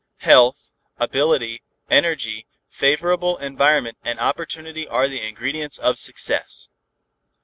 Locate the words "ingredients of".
5.21-5.99